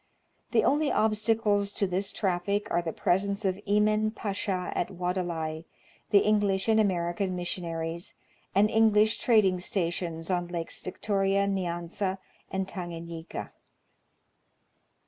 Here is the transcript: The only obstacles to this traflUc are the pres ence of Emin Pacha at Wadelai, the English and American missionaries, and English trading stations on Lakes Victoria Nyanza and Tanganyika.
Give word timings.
The 0.49 0.63
only 0.63 0.91
obstacles 0.91 1.71
to 1.73 1.85
this 1.85 2.11
traflUc 2.11 2.65
are 2.71 2.81
the 2.81 2.91
pres 2.91 3.23
ence 3.29 3.45
of 3.45 3.59
Emin 3.67 4.09
Pacha 4.09 4.71
at 4.75 4.89
Wadelai, 4.89 5.65
the 6.09 6.21
English 6.21 6.67
and 6.67 6.79
American 6.79 7.35
missionaries, 7.35 8.15
and 8.55 8.67
English 8.67 9.19
trading 9.19 9.59
stations 9.59 10.31
on 10.31 10.47
Lakes 10.47 10.79
Victoria 10.79 11.45
Nyanza 11.45 12.17
and 12.49 12.67
Tanganyika. 12.67 13.51